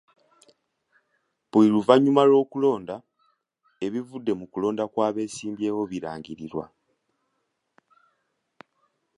[1.49, 2.95] Buli luvannyuma lw'okulonda,
[3.85, 6.65] ebivudde mu nkulonda kw'abeesimbyewo birangirirwa.